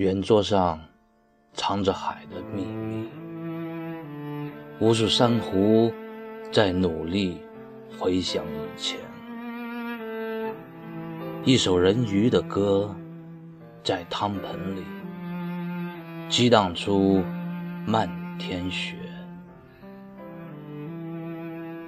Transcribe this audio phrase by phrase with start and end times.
[0.00, 0.80] 圆桌上
[1.52, 3.06] 藏着海的秘密，
[4.78, 5.92] 无数珊瑚
[6.50, 7.38] 在努力
[7.98, 8.98] 回想以前，
[11.44, 12.96] 一首人鱼的歌
[13.84, 14.82] 在汤盆里
[16.30, 17.22] 激荡出
[17.86, 18.96] 漫天雪。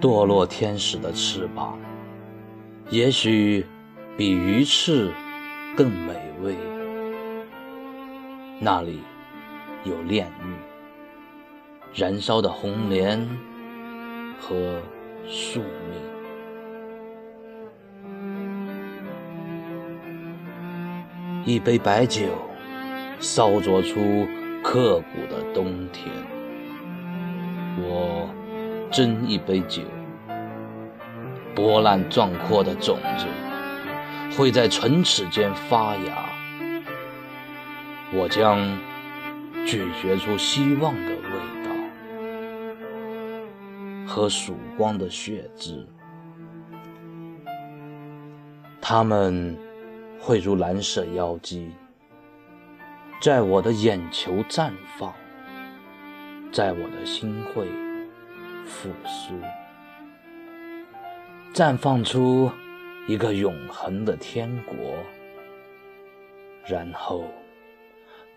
[0.00, 1.78] 堕落天使的翅膀，
[2.90, 3.64] 也许
[4.16, 5.12] 比鱼翅
[5.76, 6.56] 更美味。
[8.62, 9.00] 那里
[9.84, 10.54] 有炼狱、
[11.94, 13.26] 燃烧的红莲
[14.38, 14.80] 和
[15.26, 15.98] 宿命。
[21.46, 22.26] 一杯白酒，
[23.18, 24.28] 烧灼出
[24.62, 26.12] 刻骨的冬天。
[27.78, 28.28] 我。
[28.92, 29.82] 斟一杯酒，
[31.54, 33.24] 波澜壮阔的种子
[34.36, 36.39] 会在唇齿间发芽。
[38.12, 38.58] 我将
[39.66, 41.20] 咀嚼出希望的味
[41.64, 41.70] 道
[44.06, 45.86] 和曙光的血汁，
[48.80, 49.56] 它们
[50.18, 51.70] 会如蓝色妖姬，
[53.20, 55.12] 在我的眼球绽放，
[56.52, 57.66] 在我的心会。
[58.66, 59.34] 复苏，
[61.52, 62.50] 绽放出
[63.08, 64.76] 一个永恒的天国，
[66.64, 67.24] 然后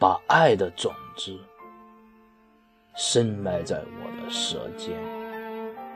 [0.00, 1.38] 把爱的种子
[2.96, 4.96] 深埋在我的舌尖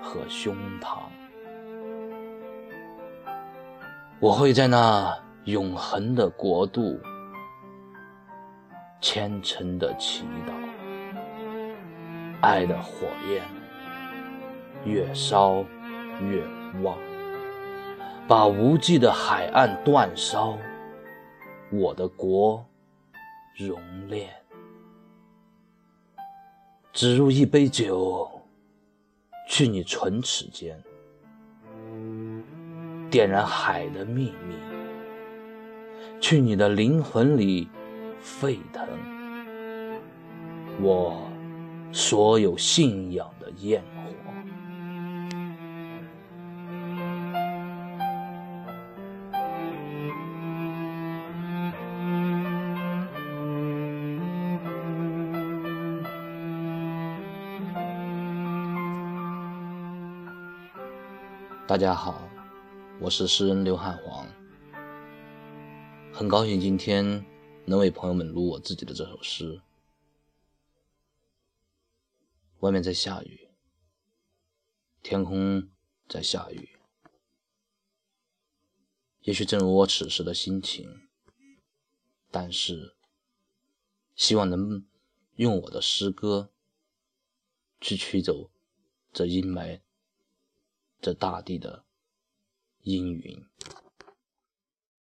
[0.02, 0.98] 和胸膛。
[4.20, 7.00] 我会在那永恒的国度
[9.00, 10.52] 虔诚的祈祷，
[12.42, 13.42] 爱的火焰。
[14.84, 15.64] 越烧
[16.20, 16.44] 越
[16.83, 16.98] 旺，
[18.28, 20.58] 把无际的海岸煅烧，
[21.73, 22.62] 我的国
[23.56, 24.30] 熔炼。
[26.92, 28.28] 只入一杯酒，
[29.48, 30.80] 去你唇齿间，
[33.10, 34.54] 点燃海的秘密，
[36.20, 37.68] 去你的灵魂里
[38.20, 38.88] 沸腾，
[40.80, 41.28] 我
[41.92, 44.10] 所有信仰的焰火。
[61.67, 62.29] 大家好，
[63.01, 64.29] 我是诗人刘汉煌，
[66.13, 67.25] 很高兴今天
[67.64, 69.63] 能为朋友们录我自己的这首诗。
[72.58, 73.48] 外面在下雨，
[75.02, 75.70] 天空
[76.07, 76.69] 在下雨，
[79.23, 81.08] 也许正如我此时的心情，
[82.31, 82.95] 但是
[84.14, 84.85] 希望能
[85.36, 86.52] 用我的诗歌
[87.81, 88.51] 去驱走
[89.14, 89.81] 这阴霾。
[91.04, 91.84] 这大地的
[92.80, 93.46] 阴云。